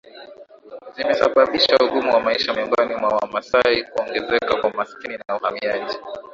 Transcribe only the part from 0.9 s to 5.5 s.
zimesababisha ugumu wa maisha miongoni mwa Wamasai kuongezeka kwa umaskini na